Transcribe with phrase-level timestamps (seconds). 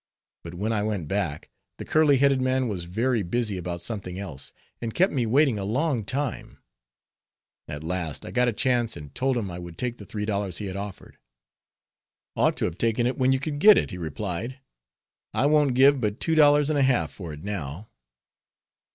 [0.43, 4.51] But when I went back, the curly headed man was very busy about something else,
[4.81, 6.57] and kept me waiting a long time;
[7.67, 10.57] at last I got a chance and told him I would take the three dollars
[10.57, 11.19] he had offered.
[12.35, 14.57] "Ought to have taken it when you could get it," he replied.
[15.35, 17.87] "I won't give but two dollars and a half for it now."